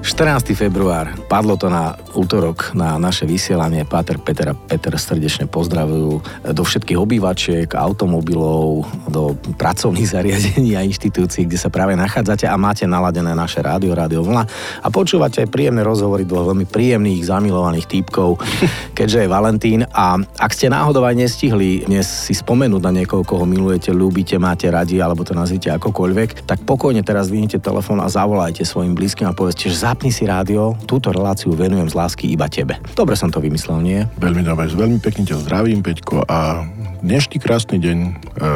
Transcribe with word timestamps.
14. 0.00 0.56
február, 0.56 1.12
padlo 1.28 1.60
to 1.60 1.68
na 1.68 1.92
útorok 2.16 2.72
na 2.72 2.96
naše 2.96 3.28
vysielanie. 3.28 3.84
Páter 3.84 4.16
Peter 4.16 4.48
a 4.48 4.56
Peter 4.56 4.96
srdečne 4.96 5.44
pozdravujú 5.44 6.24
do 6.56 6.62
všetkých 6.64 6.96
obývačiek, 6.96 7.68
automobilov, 7.76 8.88
do 9.12 9.36
pracovných 9.60 10.08
zariadení 10.16 10.72
a 10.72 10.88
inštitúcií, 10.88 11.44
kde 11.44 11.60
sa 11.60 11.68
práve 11.68 12.00
nachádzate 12.00 12.48
a 12.48 12.56
máte 12.56 12.88
naladené 12.88 13.36
naše 13.36 13.60
rádio, 13.60 13.92
rádio 13.92 14.24
vlna 14.24 14.48
a 14.80 14.88
počúvate 14.88 15.44
príjemné 15.44 15.84
rozhovory 15.84 16.24
dvoch 16.24 16.48
veľmi 16.48 16.64
príjemných, 16.64 17.28
zamilovaných 17.28 17.84
týpkov, 17.84 18.40
keďže 18.98 19.28
je 19.28 19.28
Valentín 19.28 19.84
a 19.84 20.16
ak 20.16 20.56
ste 20.56 20.72
náhodou 20.72 21.04
aj 21.04 21.12
nestihli 21.12 21.84
dnes 21.84 22.08
si 22.08 22.32
spomenúť 22.32 22.82
na 22.88 23.04
niekoho, 23.04 23.20
koho 23.20 23.44
milujete, 23.44 23.92
ľúbite, 23.92 24.40
máte 24.40 24.72
radi 24.72 24.96
alebo 24.96 25.28
to 25.28 25.36
nazvite 25.36 25.68
akokoľvek, 25.76 26.48
tak 26.48 26.64
pokojne 26.64 27.04
teraz 27.04 27.28
vyhnite 27.28 27.60
telefón 27.60 28.00
a 28.00 28.08
zavolajte 28.08 28.64
svojim 28.64 28.96
blízkym 28.96 29.28
a 29.28 29.36
povedzte, 29.36 29.68
že 29.68 29.89
zapni 29.90 30.14
si 30.14 30.22
rádio, 30.22 30.78
túto 30.86 31.10
reláciu 31.10 31.50
venujem 31.50 31.90
z 31.90 31.98
lásky 31.98 32.30
iba 32.30 32.46
tebe. 32.46 32.78
Dobre 32.94 33.18
som 33.18 33.26
to 33.26 33.42
vymyslel, 33.42 33.82
nie? 33.82 34.06
Veľmi 34.22 34.46
dobre, 34.46 34.70
veľmi 34.70 35.02
pekne 35.02 35.26
ťa 35.26 35.42
zdravím, 35.42 35.82
Peťko, 35.82 36.30
a 36.30 36.62
dnešný 37.02 37.42
krásny 37.42 37.82
deň 37.82 37.98
e, 37.98 38.10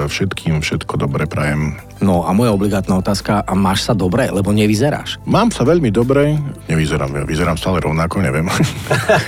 všetkým 0.07 0.62
všetko 0.62 0.95
dobre 0.95 1.27
prajem. 1.27 1.74
No 2.05 2.23
a 2.29 2.37
moja 2.37 2.52
obligátna 2.52 3.01
otázka, 3.01 3.43
a 3.43 3.52
máš 3.57 3.88
sa 3.88 3.97
dobre, 3.97 4.29
lebo 4.29 4.52
nevyzeráš? 4.52 5.16
Mám 5.24 5.51
sa 5.51 5.65
veľmi 5.65 5.88
dobre, 5.88 6.37
nevyzerám, 6.69 7.24
vyzerám 7.24 7.57
stále 7.57 7.80
rovnako, 7.80 8.21
neviem. 8.21 8.45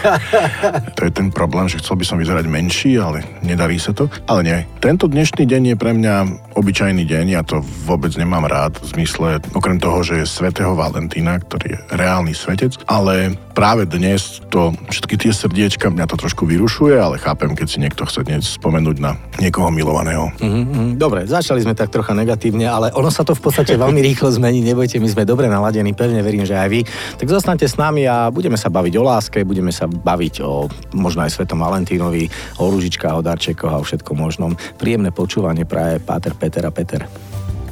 to 0.97 1.01
je 1.09 1.13
ten 1.15 1.33
problém, 1.33 1.67
že 1.67 1.81
chcel 1.81 1.97
by 1.97 2.05
som 2.05 2.21
vyzerať 2.21 2.45
menší, 2.45 3.01
ale 3.01 3.25
nedarí 3.41 3.81
sa 3.81 3.97
to. 3.97 4.13
Ale 4.29 4.45
nie, 4.45 4.59
tento 4.79 5.09
dnešný 5.09 5.49
deň 5.49 5.63
je 5.73 5.77
pre 5.81 5.97
mňa 5.97 6.15
obyčajný 6.53 7.09
deň, 7.09 7.27
ja 7.33 7.43
to 7.43 7.65
vôbec 7.89 8.13
nemám 8.21 8.45
rád, 8.45 8.77
v 8.85 8.87
zmysle, 8.93 9.41
okrem 9.57 9.81
toho, 9.81 10.05
že 10.05 10.21
je 10.21 10.27
svätého 10.29 10.77
Valentína, 10.77 11.41
ktorý 11.41 11.77
je 11.77 11.79
reálny 11.97 12.37
svetec, 12.37 12.77
ale 12.87 13.35
práve 13.57 13.89
dnes 13.89 14.45
to, 14.53 14.77
všetky 14.93 15.17
tie 15.17 15.33
srdiečka, 15.33 15.89
mňa 15.89 16.07
to 16.07 16.21
trošku 16.21 16.45
vyrušuje, 16.45 16.95
ale 16.95 17.17
chápem, 17.17 17.57
keď 17.57 17.67
si 17.67 17.81
niekto 17.81 18.05
chce 18.05 18.23
dnes 18.29 18.45
spomenúť 18.61 18.97
na 19.01 19.17
niekoho 19.41 19.73
milovaného. 19.73 20.29
Mm-hmm. 20.37 21.01
Dobre, 21.01 21.25
začali 21.25 21.65
sme 21.65 21.73
tak 21.73 21.89
trocha 21.89 22.13
negatívne, 22.13 22.69
ale 22.69 22.93
ono 22.93 23.09
sa 23.09 23.25
to 23.25 23.33
v 23.33 23.41
podstate 23.41 23.75
veľmi 23.81 24.05
rýchlo 24.05 24.29
zmení, 24.29 24.61
nebojte, 24.61 25.01
my 25.01 25.09
sme 25.09 25.25
dobre 25.25 25.49
naladení, 25.49 25.97
pevne 25.97 26.21
verím, 26.21 26.45
že 26.45 26.55
aj 26.55 26.69
vy. 26.69 26.81
Tak 27.17 27.27
zostanete 27.33 27.65
s 27.65 27.81
nami 27.81 28.05
a 28.05 28.29
budeme 28.29 28.61
sa 28.61 28.69
baviť 28.69 28.95
o 29.01 29.03
láske, 29.03 29.39
budeme 29.49 29.73
sa 29.73 29.89
baviť 29.89 30.35
o 30.45 30.69
možno 30.93 31.25
aj 31.25 31.33
Svetom 31.33 31.65
Valentínovi, 31.65 32.29
o 32.61 32.69
ružičkách, 32.69 33.17
o 33.17 33.25
darčekoch 33.25 33.73
a 33.73 33.81
o 33.81 33.87
všetkom 33.87 34.17
možnom. 34.21 34.53
Príjemné 34.77 35.11
počúvanie 35.11 35.65
praje 35.65 35.99
Páter 36.05 36.37
Peter 36.37 36.63
a 36.69 36.73
Peter. 36.73 37.09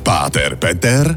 Páter 0.00 0.56
Peter 0.56 1.12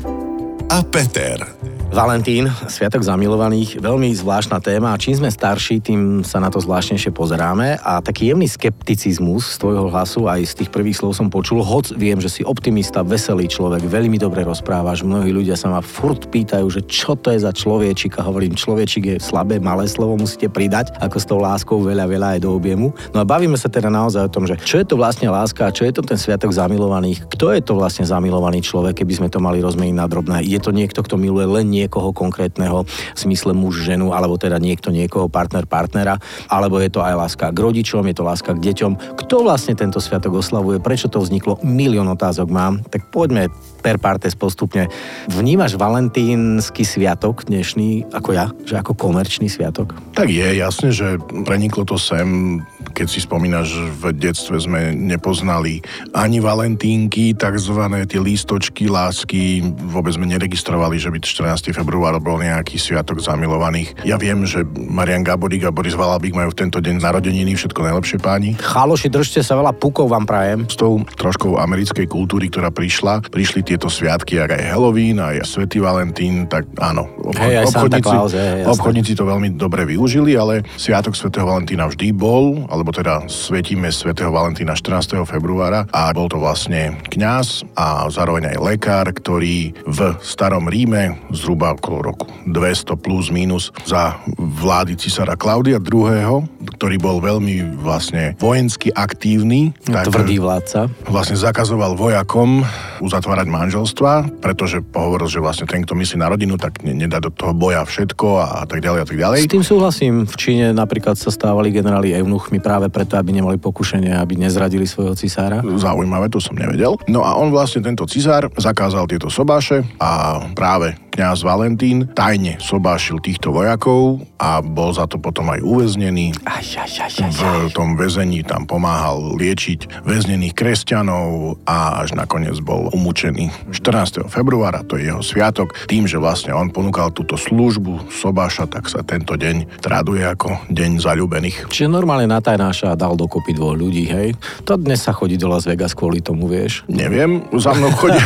a 0.67 0.79
Peter. 0.83 1.76
Valentín, 1.97 2.45
Sviatok 2.69 3.01
zamilovaných, 3.01 3.81
veľmi 3.81 4.13
zvláštna 4.13 4.61
téma 4.61 4.93
čím 5.01 5.17
sme 5.17 5.33
starší, 5.33 5.81
tým 5.81 6.21
sa 6.21 6.37
na 6.37 6.53
to 6.53 6.61
zvláštnejšie 6.61 7.09
pozeráme 7.09 7.81
a 7.81 7.97
taký 8.05 8.29
jemný 8.29 8.45
skepticizmus 8.45 9.57
z 9.57 9.65
tvojho 9.65 9.89
hlasu 9.89 10.29
aj 10.29 10.45
z 10.45 10.53
tých 10.61 10.69
prvých 10.69 11.01
slov 11.01 11.17
som 11.17 11.33
počul, 11.33 11.65
hoc 11.65 11.89
viem, 11.97 12.21
že 12.21 12.29
si 12.29 12.45
optimista, 12.45 13.01
veselý 13.01 13.49
človek, 13.49 13.81
veľmi 13.81 14.21
dobre 14.21 14.45
rozprávaš, 14.45 15.01
mnohí 15.01 15.33
ľudia 15.33 15.57
sa 15.57 15.73
ma 15.73 15.81
furt 15.81 16.29
pýtajú, 16.29 16.69
že 16.69 16.85
čo 16.85 17.17
to 17.17 17.33
je 17.33 17.41
za 17.41 17.49
človečik 17.49 18.21
a 18.21 18.29
hovorím, 18.29 18.53
človečik 18.53 19.03
je 19.09 19.15
slabé, 19.17 19.57
malé 19.57 19.89
slovo, 19.89 20.21
musíte 20.21 20.53
pridať, 20.53 20.93
ako 21.01 21.17
s 21.17 21.25
tou 21.25 21.41
láskou 21.41 21.81
veľa, 21.81 22.05
veľa 22.05 22.27
aj 22.37 22.39
do 22.45 22.53
objemu. 22.53 22.93
No 23.09 23.25
a 23.25 23.25
bavíme 23.25 23.57
sa 23.57 23.73
teda 23.73 23.89
naozaj 23.89 24.29
o 24.29 24.33
tom, 24.37 24.45
že 24.45 24.53
čo 24.61 24.77
je 24.77 24.85
to 24.85 25.01
vlastne 25.01 25.33
láska 25.33 25.73
čo 25.73 25.81
je 25.81 25.97
to 25.97 26.05
ten 26.05 26.21
Sviatok 26.21 26.53
zamilovaných, 26.53 27.25
kto 27.25 27.57
je 27.57 27.61
to 27.65 27.73
vlastne 27.73 28.05
zamilovaný 28.05 28.61
človek, 28.61 29.01
keby 29.01 29.17
sme 29.17 29.33
to 29.33 29.41
mali 29.41 29.65
rozmeniť 29.65 29.97
na 29.97 30.05
drobné. 30.05 30.45
Je 30.45 30.61
to 30.61 30.69
niekto, 30.69 31.01
kto 31.01 31.17
miluje 31.17 31.49
len 31.49 31.73
niekoho 31.87 32.11
konkrétneho 32.11 32.83
v 32.83 33.17
smysle 33.17 33.55
muž, 33.55 33.87
ženu, 33.87 34.11
alebo 34.11 34.35
teda 34.35 34.59
niekto 34.59 34.91
niekoho, 34.91 35.31
partner, 35.31 35.63
partnera, 35.63 36.19
alebo 36.51 36.83
je 36.83 36.91
to 36.91 36.99
aj 36.99 37.15
láska 37.15 37.45
k 37.55 37.57
rodičom, 37.63 38.03
je 38.03 38.15
to 38.19 38.27
láska 38.27 38.51
k 38.51 38.59
deťom. 38.59 39.15
Kto 39.15 39.47
vlastne 39.47 39.79
tento 39.79 40.03
sviatok 40.03 40.43
oslavuje, 40.43 40.83
prečo 40.83 41.07
to 41.07 41.23
vzniklo, 41.23 41.63
milión 41.63 42.11
otázok 42.11 42.51
mám, 42.51 42.83
tak 42.91 43.07
poďme 43.07 43.47
per 43.79 44.03
partes 44.03 44.35
postupne. 44.35 44.91
Vnímaš 45.31 45.79
valentínsky 45.79 46.83
sviatok 46.83 47.47
dnešný 47.47 48.11
ako 48.11 48.29
ja, 48.35 48.51
že 48.67 48.75
ako 48.75 48.99
komerčný 48.99 49.47
sviatok? 49.47 49.95
Tak 50.11 50.27
je, 50.27 50.59
jasne, 50.59 50.91
že 50.91 51.15
preniklo 51.47 51.87
to 51.87 51.95
sem, 51.95 52.59
keď 52.97 53.07
si 53.13 53.21
spomínaš, 53.21 53.77
v 54.01 54.09
detstve 54.09 54.57
sme 54.57 54.97
nepoznali 54.97 55.85
ani 56.17 56.41
valentínky, 56.41 57.37
takzvané 57.37 58.09
tie 58.09 58.17
lístočky, 58.17 58.89
lásky, 58.89 59.61
vôbec 59.93 60.17
sme 60.17 60.25
neregistrovali, 60.25 60.97
že 60.97 61.13
by 61.13 61.21
14. 61.21 61.77
február 61.77 62.17
bol 62.17 62.41
nejaký 62.41 62.81
sviatok 62.81 63.21
zamilovaných. 63.21 64.01
Ja 64.01 64.17
viem, 64.17 64.49
že 64.49 64.65
Marian 64.65 65.21
Gaborík 65.21 65.69
a 65.69 65.71
Boris 65.71 65.93
Valabík 65.93 66.33
majú 66.33 66.49
v 66.49 66.65
tento 66.65 66.81
deň 66.81 66.97
narodeniny, 66.97 67.53
všetko 67.53 67.85
najlepšie 67.85 68.17
páni. 68.17 68.57
Chaloši, 68.57 69.13
držte 69.13 69.45
sa 69.45 69.53
veľa 69.53 69.77
pukov 69.77 70.09
vám 70.09 70.25
prajem. 70.25 70.65
S 70.65 70.73
tou 70.73 71.05
troškou 71.05 71.61
americkej 71.61 72.09
kultúry, 72.09 72.49
ktorá 72.49 72.73
prišla, 72.73 73.29
prišli 73.29 73.61
tieto 73.61 73.93
sviatky, 73.93 74.41
aj 74.41 74.73
Halloween, 74.73 75.21
aj 75.21 75.45
Svetý 75.45 75.85
Valentín, 75.85 76.49
tak 76.49 76.65
áno, 76.81 77.05
obchod, 77.21 77.45
hey, 77.45 77.61
obchodníci, 77.61 78.01
Claus, 78.01 78.33
hey, 78.33 78.65
obchodníci 78.65 79.13
to 79.13 79.29
veľmi 79.29 79.53
dobre 79.53 79.85
využili, 79.85 80.33
ale 80.33 80.65
Sviatok 80.81 81.13
Svetého 81.13 81.45
Valentína 81.45 81.85
vždy 81.85 82.09
bol, 82.15 82.65
alebo 82.71 82.86
teda 82.93 83.25
svetíme 83.25 83.89
Svetého 83.89 84.29
Valentína 84.29 84.77
14. 84.77 85.23
februára 85.25 85.89
a 85.89 86.13
bol 86.13 86.29
to 86.29 86.37
vlastne 86.37 86.99
kňaz 87.09 87.63
a 87.73 88.05
zároveň 88.11 88.53
aj 88.53 88.57
lekár, 88.61 89.05
ktorý 89.09 89.73
v 89.87 89.99
starom 90.21 90.69
Ríme 90.69 91.17
zhruba 91.33 91.73
okolo 91.73 92.13
roku 92.13 92.27
200 92.45 92.93
plus 92.99 93.33
minus 93.33 93.73
za 93.87 94.21
vlády 94.37 94.93
cisára 94.99 95.33
Klaudia 95.33 95.81
II., 95.81 96.45
ktorý 96.77 96.95
bol 97.01 97.17
veľmi 97.17 97.81
vlastne 97.81 98.37
vojensky 98.37 98.93
aktívny. 98.93 99.73
Tak 99.87 100.13
Tvrdý 100.13 100.37
vládca. 100.37 100.91
Vlastne 101.09 101.39
zakazoval 101.39 101.97
vojakom 101.97 102.61
uzatvárať 103.01 103.47
manželstva, 103.49 104.41
pretože 104.43 104.83
hovoril, 104.93 105.25
že 105.25 105.41
vlastne 105.41 105.65
ten, 105.65 105.81
kto 105.81 105.97
myslí 105.97 106.21
na 106.21 106.29
rodinu, 106.29 106.59
tak 106.61 106.85
nedá 106.85 107.17
do 107.17 107.33
toho 107.33 107.57
boja 107.57 107.81
všetko 107.81 108.27
a, 108.37 108.45
a 108.61 108.65
tak 108.69 108.85
ďalej 108.85 108.99
a 109.01 109.07
tak 109.07 109.17
ďalej. 109.17 109.39
S 109.49 109.53
tým 109.53 109.65
súhlasím. 109.65 110.13
V 110.29 110.35
Číne 110.37 110.69
napríklad 110.69 111.17
sa 111.17 111.33
stávali 111.33 111.73
generáli 111.73 112.13
eunuchmi 112.13 112.61
práve 112.61 112.76
preto, 112.85 113.17
aby 113.17 113.33
nemali 113.33 113.57
pokušenie, 113.57 114.13
aby 114.13 114.37
nezradili 114.37 114.85
svojho 114.85 115.17
cisára. 115.17 115.65
Zaujímavé, 115.65 116.29
to 116.29 116.37
som 116.37 116.53
nevedel. 116.53 117.01
No 117.09 117.25
a 117.25 117.33
on 117.33 117.49
vlastne 117.49 117.81
tento 117.81 118.05
cisár 118.05 118.53
zakázal 118.53 119.09
tieto 119.09 119.33
sobáše 119.33 119.81
a 119.97 120.37
práve 120.53 120.93
kňaz 121.17 121.41
Valentín 121.41 122.05
tajne 122.13 122.61
sobášil 122.61 123.17
týchto 123.17 123.49
vojakov 123.49 124.21
a 124.37 124.61
bol 124.61 124.93
za 124.93 125.09
to 125.09 125.17
potom 125.17 125.49
aj 125.49 125.65
uväznený. 125.65 126.37
Aj, 126.45 126.61
aj, 126.61 126.93
aj, 127.09 127.13
aj, 127.25 127.33
v 127.33 127.73
tom 127.73 127.97
väzení 127.97 128.45
tam 128.45 128.69
pomáhal 128.69 129.33
liečiť 129.33 130.05
väznených 130.05 130.53
kresťanov 130.53 131.57
a 131.65 132.05
až 132.05 132.13
nakoniec 132.13 132.61
bol 132.61 132.93
umúčený 132.93 133.49
14. 133.73 134.29
februára, 134.29 134.85
to 134.85 135.01
je 135.01 135.09
jeho 135.09 135.25
sviatok. 135.25 135.73
Tým, 135.89 136.05
že 136.05 136.21
vlastne 136.21 136.53
on 136.53 136.69
ponúkal 136.69 137.09
túto 137.09 137.33
službu 137.33 138.13
sobáša, 138.13 138.69
tak 138.69 138.85
sa 138.85 139.01
tento 139.01 139.33
deň 139.33 139.81
traduje 139.81 140.21
ako 140.21 140.69
deň 140.69 141.01
zalúbených. 141.01 141.65
Čiže 141.73 141.89
normálne 141.89 142.29
natajnáša 142.29 142.93
dal 142.93 143.17
dokopy 143.17 143.57
dvoch 143.57 143.73
ľudí, 143.73 144.05
hej? 144.05 144.37
To 144.69 144.77
dnes 144.77 145.01
sa 145.01 145.17
chodí 145.17 145.33
do 145.33 145.49
Las 145.49 145.65
Vegas 145.65 145.97
kvôli 145.97 146.21
tomu, 146.21 146.45
vieš? 146.45 146.85
Neviem, 146.85 147.41
za 147.57 147.73
mnou 147.73 147.89
chodia, 147.97 148.21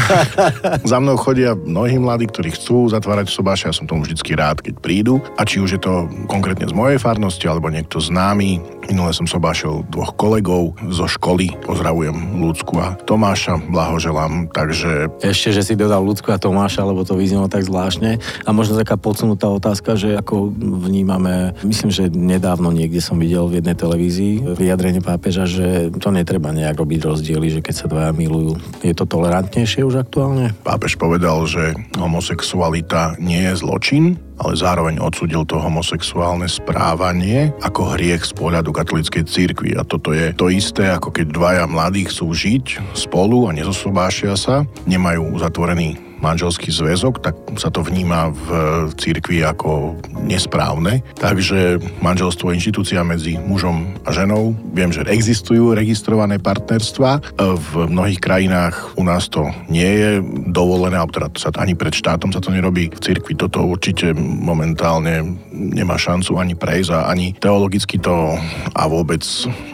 za 0.91 0.99
mnou 0.99 1.15
chodia 1.15 1.55
mnohí 1.55 1.95
mladí, 1.95 2.27
ktorí 2.27 2.51
chcú 2.51 2.80
zatvárať 2.89 3.29
sobáše, 3.29 3.67
ja 3.67 3.75
som 3.75 3.85
tomu 3.85 4.07
vždycky 4.07 4.33
rád, 4.33 4.63
keď 4.63 4.79
prídu. 4.81 5.19
A 5.37 5.45
či 5.45 5.59
už 5.61 5.77
je 5.77 5.81
to 5.81 6.07
konkrétne 6.25 6.65
z 6.65 6.73
mojej 6.73 6.97
farnosti, 6.97 7.45
alebo 7.45 7.67
niekto 7.67 8.01
známy. 8.01 8.63
Minule 8.89 9.13
som 9.13 9.29
sobášil 9.29 9.85
dvoch 9.93 10.17
kolegov 10.17 10.73
zo 10.89 11.05
školy. 11.05 11.53
Pozdravujem 11.61 12.41
Ľudsku 12.41 12.73
a 12.81 12.97
Tomáša, 13.05 13.61
blahoželám. 13.69 14.49
Takže... 14.49 15.21
Ešte, 15.21 15.53
že 15.53 15.61
si 15.61 15.73
dodal 15.77 16.01
Ľudsku 16.01 16.33
a 16.33 16.41
Tomáša, 16.41 16.81
lebo 16.87 17.05
to 17.05 17.13
vyznelo 17.13 17.45
tak 17.51 17.67
zvláštne. 17.67 18.17
A 18.45 18.49
možno 18.55 18.79
taká 18.79 18.97
podsunutá 18.97 19.51
otázka, 19.51 19.99
že 19.99 20.17
ako 20.17 20.49
vnímame, 20.87 21.53
myslím, 21.61 21.93
že 21.93 22.09
nedávno 22.09 22.73
niekde 22.73 23.03
som 23.03 23.21
videl 23.21 23.45
v 23.49 23.61
jednej 23.61 23.75
televízii 23.77 24.57
vyjadrenie 24.57 25.01
pápeža, 25.01 25.45
že 25.49 25.89
to 25.97 26.09
netreba 26.13 26.53
nejak 26.53 26.77
robiť 26.77 26.99
rozdiely, 27.05 27.47
že 27.49 27.63
keď 27.65 27.75
sa 27.75 27.87
dvaja 27.89 28.11
milujú. 28.13 28.57
Je 28.85 28.93
to 28.93 29.05
tolerantnejšie 29.05 29.85
už 29.85 30.05
aktuálne? 30.05 30.53
Pápež 30.61 30.97
povedal, 30.99 31.43
že 31.47 31.73
homosexuál 31.97 32.70
homosexualita 32.71 33.19
nie 33.19 33.43
je 33.51 33.53
zločin, 33.59 34.15
ale 34.39 34.55
zároveň 34.55 35.03
odsudil 35.03 35.43
to 35.43 35.59
homosexuálne 35.59 36.47
správanie 36.47 37.51
ako 37.59 37.99
hriech 37.99 38.23
z 38.23 38.31
pohľadu 38.31 38.71
katolíckej 38.71 39.27
cirkvi. 39.27 39.75
A 39.75 39.83
toto 39.83 40.15
je 40.15 40.31
to 40.31 40.47
isté, 40.47 40.87
ako 40.87 41.11
keď 41.11 41.35
dvaja 41.35 41.65
mladí 41.67 42.07
chcú 42.07 42.31
žiť 42.31 42.95
spolu 42.95 43.51
a 43.51 43.55
nezosobášia 43.55 44.39
sa, 44.39 44.63
nemajú 44.87 45.35
uzatvorený 45.35 46.10
manželský 46.21 46.69
zväzok, 46.69 47.19
tak 47.25 47.35
sa 47.57 47.73
to 47.73 47.81
vníma 47.81 48.31
v 48.31 48.47
cirkvi 48.95 49.41
ako 49.41 49.97
nesprávne. 50.21 51.01
Takže 51.17 51.81
manželstvo 51.99 52.53
je 52.53 52.57
inštitúcia 52.61 53.01
medzi 53.01 53.41
mužom 53.41 53.97
a 54.05 54.13
ženou. 54.13 54.53
Viem, 54.71 54.93
že 54.93 55.03
existujú 55.09 55.73
registrované 55.73 56.37
partnerstva. 56.37 57.35
V 57.41 57.71
mnohých 57.89 58.21
krajinách 58.21 58.95
u 58.95 59.03
nás 59.03 59.27
to 59.27 59.49
nie 59.67 59.89
je 59.89 60.11
dovolené, 60.53 60.95
alebo 61.01 61.17
teda 61.17 61.33
sa 61.35 61.49
ani 61.57 61.73
pred 61.73 61.91
štátom 61.91 62.29
sa 62.29 62.39
to 62.39 62.53
nerobí. 62.53 62.93
V 62.93 63.01
cirkvi 63.01 63.33
toto 63.33 63.65
určite 63.65 64.13
momentálne 64.15 65.41
nemá 65.51 65.97
šancu 65.97 66.37
ani 66.37 66.53
prejsť 66.53 66.89
a 66.93 67.09
ani 67.09 67.33
teologicky 67.33 67.97
to 67.97 68.37
a 68.77 68.83
vôbec 68.85 69.25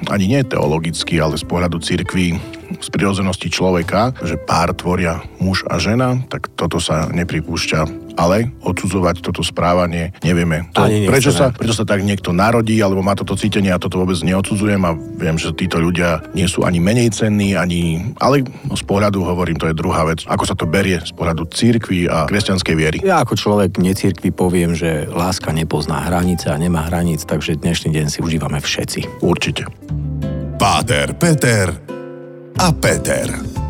ani 0.08 0.26
nie 0.32 0.42
teologicky, 0.48 1.20
ale 1.20 1.36
z 1.36 1.44
pohľadu 1.44 1.84
cirkvi 1.84 2.40
z 2.80 2.88
prirodzenosti 2.92 3.48
človeka, 3.50 4.16
že 4.22 4.38
pár 4.38 4.76
tvoria 4.76 5.24
muž 5.40 5.64
a 5.68 5.80
žena, 5.80 6.20
tak 6.28 6.52
toto 6.56 6.82
sa 6.82 7.08
nepripúšťa 7.10 8.08
ale 8.18 8.50
odsudzovať 8.66 9.22
toto 9.22 9.46
správanie 9.46 10.12
nevieme. 10.26 10.66
To, 10.74 10.90
prečo, 10.90 11.30
sa, 11.30 11.54
prečo 11.54 11.78
sa 11.78 11.86
tak 11.86 12.02
niekto 12.02 12.34
narodí, 12.34 12.82
alebo 12.82 13.06
má 13.06 13.14
toto 13.14 13.38
cítenie, 13.38 13.70
a 13.70 13.78
toto 13.78 14.02
vôbec 14.02 14.18
neodsudzujem 14.26 14.82
a 14.82 14.98
viem, 14.98 15.38
že 15.38 15.54
títo 15.54 15.78
ľudia 15.78 16.26
nie 16.34 16.50
sú 16.50 16.66
ani 16.66 16.82
menej 16.82 17.14
cenní, 17.14 17.54
ani... 17.54 18.02
Ale 18.18 18.42
z 18.74 18.84
pohľadu, 18.84 19.22
hovorím, 19.22 19.62
to 19.62 19.70
je 19.70 19.78
druhá 19.78 20.10
vec. 20.10 20.26
Ako 20.26 20.50
sa 20.50 20.58
to 20.58 20.66
berie 20.66 20.98
z 20.98 21.14
pohľadu 21.14 21.46
církvy 21.54 22.10
a 22.10 22.26
kresťanskej 22.26 22.76
viery? 22.76 22.98
Ja 23.06 23.22
ako 23.22 23.38
človek 23.38 23.78
necírkvy 23.78 24.34
poviem, 24.34 24.74
že 24.74 25.06
láska 25.06 25.54
nepozná 25.54 26.10
hranice 26.10 26.50
a 26.50 26.58
nemá 26.58 26.90
hraníc, 26.90 27.24
takže 27.30 27.62
dnešný 27.62 27.94
deň 27.94 28.06
si 28.10 28.20
užívame 28.26 28.58
všetci. 28.58 29.22
Určite. 29.22 29.70
Páter, 30.58 31.14
Peter 31.14 31.97
a 32.60 32.74
Peter. 32.74 33.67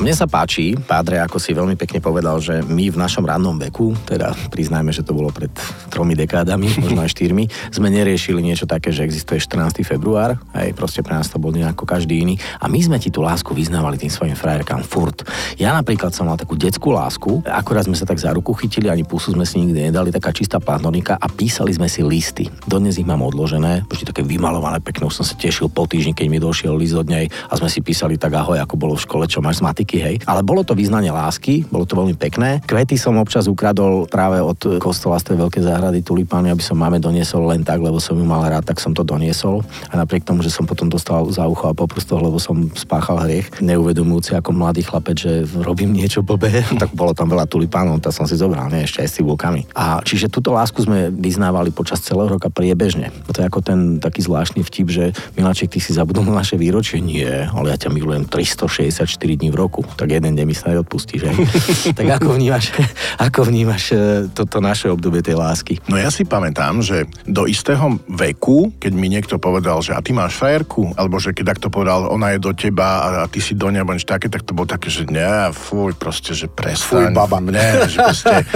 Mne 0.00 0.16
sa 0.16 0.24
páči, 0.24 0.72
Pádre, 0.80 1.20
ako 1.20 1.36
si 1.36 1.52
veľmi 1.52 1.76
pekne 1.76 2.00
povedal, 2.00 2.40
že 2.40 2.64
my 2.64 2.88
v 2.88 2.96
našom 2.96 3.20
rannom 3.20 3.60
veku, 3.60 3.92
teda 4.08 4.32
priznajme, 4.48 4.96
že 4.96 5.04
to 5.04 5.12
bolo 5.12 5.28
pred 5.28 5.52
tromi 5.92 6.16
dekádami, 6.16 6.72
možno 6.80 7.04
aj 7.04 7.12
štyrmi, 7.12 7.44
sme 7.68 7.92
neriešili 7.92 8.40
niečo 8.40 8.64
také, 8.64 8.96
že 8.96 9.04
existuje 9.04 9.36
14. 9.36 9.84
február, 9.84 10.40
aj 10.56 10.72
proste 10.72 11.04
pre 11.04 11.12
nás 11.12 11.28
to 11.28 11.36
bol 11.36 11.52
nejako 11.52 11.84
každý 11.84 12.24
iný. 12.24 12.40
A 12.64 12.72
my 12.72 12.80
sme 12.80 12.96
ti 12.96 13.12
tú 13.12 13.20
lásku 13.20 13.52
vyznávali 13.52 14.00
tým 14.00 14.08
svojim 14.08 14.32
frajerkám 14.32 14.80
furt. 14.88 15.20
Ja 15.60 15.76
napríklad 15.76 16.16
som 16.16 16.32
mal 16.32 16.40
takú 16.40 16.56
detskú 16.56 16.96
lásku, 16.96 17.44
akorát 17.44 17.84
sme 17.84 17.92
sa 17.92 18.08
tak 18.08 18.16
za 18.16 18.32
ruku 18.32 18.56
chytili, 18.56 18.88
ani 18.88 19.04
pusu 19.04 19.36
sme 19.36 19.44
si 19.44 19.60
nikdy 19.60 19.92
nedali, 19.92 20.08
taká 20.08 20.32
čistá 20.32 20.64
platonika 20.64 21.20
a 21.20 21.28
písali 21.28 21.76
sme 21.76 21.92
si 21.92 22.00
listy. 22.00 22.48
Dodnes 22.64 22.96
ich 22.96 23.04
mám 23.04 23.20
odložené, 23.20 23.84
vždy 23.84 24.16
také 24.16 24.24
vymalované, 24.24 24.80
pekné, 24.80 25.04
už 25.04 25.20
som 25.20 25.28
sa 25.28 25.36
tešil 25.36 25.68
po 25.68 25.84
týždni, 25.84 26.16
keď 26.16 26.26
mi 26.32 26.40
došiel 26.40 26.72
list 26.72 26.96
od 26.96 27.04
nej 27.04 27.28
a 27.28 27.52
sme 27.52 27.68
si 27.68 27.84
písali 27.84 28.16
tak 28.16 28.32
ahoj, 28.32 28.56
ako 28.64 28.80
bolo 28.80 28.96
v 28.96 29.04
škole, 29.04 29.28
čo 29.28 29.44
máš 29.44 29.60
z 29.60 29.68
matiky 29.68 29.89
politiky, 29.90 29.96
hej. 29.98 30.16
Ale 30.30 30.46
bolo 30.46 30.62
to 30.62 30.78
význanie 30.78 31.10
lásky, 31.10 31.66
bolo 31.66 31.82
to 31.82 31.98
veľmi 31.98 32.14
pekné. 32.14 32.62
Kvety 32.62 32.94
som 32.94 33.18
občas 33.18 33.50
ukradol 33.50 34.06
práve 34.06 34.38
od 34.38 34.78
kostola 34.78 35.18
z 35.18 35.34
tej 35.34 35.36
veľkej 35.42 35.62
záhrady 35.66 36.06
tulipány, 36.06 36.54
aby 36.54 36.62
som 36.62 36.78
máme 36.78 37.02
doniesol 37.02 37.50
len 37.50 37.66
tak, 37.66 37.82
lebo 37.82 37.98
som 37.98 38.14
ju 38.14 38.22
mal 38.22 38.46
rád, 38.46 38.62
tak 38.62 38.78
som 38.78 38.94
to 38.94 39.02
doniesol. 39.02 39.66
A 39.90 39.98
napriek 39.98 40.22
tomu, 40.22 40.46
že 40.46 40.54
som 40.54 40.62
potom 40.62 40.86
dostal 40.86 41.26
za 41.34 41.50
ucho 41.50 41.66
a 41.66 41.74
po 41.74 41.90
prstoch, 41.90 42.22
lebo 42.22 42.38
som 42.38 42.70
spáchal 42.78 43.26
hriech, 43.26 43.50
neuvedomujúci 43.58 44.38
ako 44.38 44.54
mladý 44.54 44.86
chlapec, 44.86 45.18
že 45.18 45.32
robím 45.58 45.90
niečo 45.90 46.22
blbé, 46.22 46.62
tak 46.82 46.94
bolo 46.94 47.10
tam 47.10 47.26
veľa 47.26 47.50
tulipánov, 47.50 47.98
tak 47.98 48.14
som 48.14 48.30
si 48.30 48.38
zobral, 48.38 48.70
nie, 48.70 48.86
ešte 48.86 49.02
aj 49.02 49.08
s 49.10 49.16
cibulkami. 49.18 49.66
A 49.74 49.98
čiže 50.06 50.30
túto 50.30 50.54
lásku 50.54 50.78
sme 50.86 51.10
vyznávali 51.10 51.74
počas 51.74 51.98
celého 52.04 52.30
roka 52.30 52.46
priebežne. 52.52 53.10
To 53.34 53.42
je 53.42 53.48
ako 53.48 53.60
ten 53.64 53.98
taký 53.98 54.22
zvláštny 54.22 54.62
vtip, 54.62 54.86
že 54.92 55.04
Miláček, 55.34 55.72
ty 55.72 55.78
si 55.80 55.96
zabudol 55.96 56.28
na 56.28 56.42
naše 56.42 56.60
výročie? 56.60 57.00
Nie, 57.00 57.48
ale 57.48 57.72
ja 57.72 57.78
ťa 57.80 57.90
milujem 57.90 58.28
364 58.28 59.08
dní 59.16 59.48
v 59.48 59.56
roku 59.56 59.79
roku, 59.80 59.96
tak 59.96 60.12
jeden 60.12 60.36
deň 60.36 60.46
mi 60.46 60.52
sa 60.52 60.76
odpustí, 60.76 61.16
že? 61.16 61.32
tak 61.98 62.20
ako 62.20 62.36
vnímaš, 62.36 62.76
ako 63.26 63.48
vnímaš 63.48 63.84
e, 63.92 63.96
toto 64.30 64.60
naše 64.60 64.92
obdobie 64.92 65.24
tej 65.24 65.40
lásky? 65.40 65.80
No 65.88 65.96
ja 65.96 66.12
si 66.12 66.28
pamätám, 66.28 66.84
že 66.84 67.08
do 67.24 67.48
istého 67.48 67.96
veku, 68.06 68.72
keď 68.76 68.92
mi 68.92 69.08
niekto 69.08 69.40
povedal, 69.40 69.80
že 69.80 69.96
a 69.96 70.00
ty 70.04 70.12
máš 70.12 70.36
frajerku, 70.36 70.92
alebo 71.00 71.16
že 71.16 71.32
keď 71.32 71.56
takto 71.56 71.68
povedal, 71.72 72.12
ona 72.12 72.36
je 72.36 72.38
do 72.44 72.52
teba 72.52 73.00
a, 73.00 73.08
a 73.24 73.26
ty 73.26 73.40
si 73.40 73.56
do 73.56 73.72
nej, 73.72 73.80
alebo 73.80 73.96
také, 73.96 74.28
tak 74.28 74.44
to 74.44 74.52
bolo 74.52 74.68
také, 74.68 74.92
že 74.92 75.08
nie, 75.08 75.32
fuj, 75.56 75.96
proste, 75.96 76.36
že 76.36 76.46
prestaň. 76.50 77.10
Fuj, 77.10 77.16
baba. 77.16 77.38
Nie, 77.50 77.88
že 77.90 77.98
proste. 77.98 78.46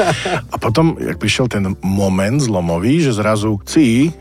A 0.52 0.56
potom, 0.60 0.94
jak 1.00 1.18
prišiel 1.18 1.50
ten 1.50 1.74
moment 1.82 2.38
zlomový, 2.38 3.02
že 3.02 3.16
zrazu 3.16 3.58
si, 3.66 4.12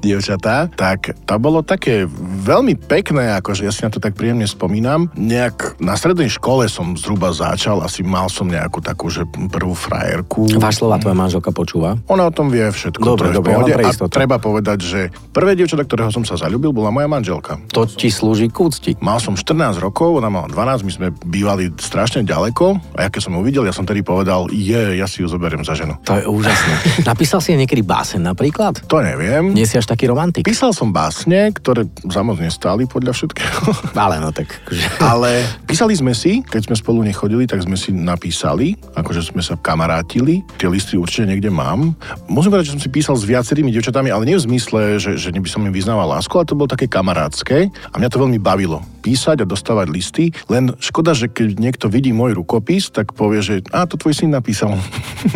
dievčatá, 0.00 0.70
tak 0.72 1.12
to 1.28 1.34
bolo 1.36 1.60
také 1.60 2.08
veľmi 2.46 2.78
pekné, 2.78 3.36
akože 3.36 3.68
ja 3.68 3.72
si 3.74 3.84
na 3.84 3.92
to 3.92 4.00
tak 4.00 4.16
príjemne 4.16 4.48
spomínam. 4.48 5.12
Nejak 5.12 5.76
na 5.82 5.98
strednej 5.98 6.27
strednej 6.28 6.44
škole 6.44 6.64
som 6.68 6.92
zhruba 6.92 7.32
začal, 7.32 7.80
asi 7.80 8.04
mal 8.04 8.28
som 8.28 8.44
nejakú 8.44 8.84
takú, 8.84 9.08
že 9.08 9.24
prvú 9.24 9.72
frajerku. 9.72 10.60
Váš 10.60 10.84
slova 10.84 11.00
tvoja 11.00 11.16
manželka 11.16 11.48
počúva? 11.56 11.96
Ona 12.12 12.28
o 12.28 12.32
tom 12.32 12.52
vie 12.52 12.68
všetko. 12.68 13.00
Dobre, 13.00 13.32
dobre, 13.32 13.56
ona 13.56 13.88
A 13.88 13.92
treba 14.12 14.36
povedať, 14.36 14.78
že 14.84 15.00
prvé 15.32 15.56
dievča, 15.56 15.80
ktorého 15.80 16.12
som 16.12 16.28
sa 16.28 16.36
zalúbil, 16.36 16.76
bola 16.76 16.92
moja 16.92 17.08
manželka. 17.08 17.56
To 17.72 17.88
ti 17.88 18.12
slúži 18.12 18.52
k 18.52 18.60
úcti. 18.60 18.92
Mal 19.00 19.24
som 19.24 19.40
14 19.40 19.80
rokov, 19.80 20.20
ona 20.20 20.28
mala 20.28 20.52
12, 20.52 20.84
my 20.84 20.92
sme 20.92 21.06
bývali 21.24 21.72
strašne 21.80 22.28
ďaleko 22.28 22.76
a 23.00 23.06
ja 23.06 23.08
keď 23.08 23.20
som 23.24 23.32
ju 23.32 23.40
uvidel, 23.40 23.64
ja 23.64 23.72
som 23.72 23.88
tedy 23.88 24.04
povedal, 24.04 24.52
je, 24.52 25.00
ja 25.00 25.08
si 25.08 25.24
ju 25.24 25.32
zoberiem 25.32 25.64
za 25.64 25.72
ženu. 25.72 25.96
To 26.04 26.12
je 26.12 26.28
úžasné. 26.28 26.74
Napísal 27.10 27.40
si 27.40 27.56
niekedy 27.56 27.80
básen 27.80 28.20
napríklad? 28.20 28.84
To 28.84 29.00
neviem. 29.00 29.56
Nie 29.56 29.64
si 29.64 29.80
až 29.80 29.88
taký 29.88 30.04
romantik. 30.12 30.44
Písal 30.44 30.76
som 30.76 30.92
básne, 30.92 31.56
ktoré 31.56 31.88
za 32.04 32.20
moc 32.20 32.36
nestáli 32.36 32.84
podľa 32.84 33.16
všetkého. 33.16 33.96
Ale 33.96 34.20
no 34.20 34.28
tak. 34.34 34.52
Ale 35.00 35.46
písali 35.64 35.96
sme 35.96 36.17
si, 36.18 36.42
keď 36.42 36.66
sme 36.66 36.74
spolu 36.74 37.06
nechodili, 37.06 37.46
tak 37.46 37.62
sme 37.62 37.78
si 37.78 37.94
napísali, 37.94 38.74
akože 38.98 39.30
sme 39.30 39.38
sa 39.38 39.54
kamarátili. 39.54 40.42
Tie 40.58 40.66
listy 40.66 40.98
určite 40.98 41.30
niekde 41.30 41.54
mám. 41.54 41.94
Môžem 42.26 42.50
povedať, 42.50 42.74
že 42.74 42.74
som 42.74 42.82
si 42.82 42.90
písal 42.90 43.14
s 43.14 43.22
viacerými 43.22 43.70
dievčatami, 43.70 44.10
ale 44.10 44.26
nie 44.26 44.34
v 44.34 44.50
zmysle, 44.50 44.98
že, 44.98 45.14
že 45.14 45.30
by 45.30 45.46
som 45.46 45.62
im 45.62 45.70
vyznával 45.70 46.18
lásku, 46.18 46.34
ale 46.34 46.50
to 46.50 46.58
bolo 46.58 46.66
také 46.66 46.90
kamarátske 46.90 47.70
a 47.70 47.94
mňa 47.94 48.10
to 48.10 48.18
veľmi 48.18 48.42
bavilo. 48.42 48.82
Písať 48.98 49.46
a 49.46 49.46
dostávať 49.46 49.86
listy, 49.94 50.24
len 50.50 50.74
škoda, 50.82 51.14
že 51.14 51.30
keď 51.30 51.54
niekto 51.54 51.86
vidí 51.86 52.10
môj 52.10 52.34
rukopis, 52.34 52.90
tak 52.90 53.14
povie, 53.14 53.38
že 53.38 53.54
a 53.70 53.86
to 53.86 53.94
tvoj 53.94 54.18
syn 54.18 54.34
napísal. 54.34 54.74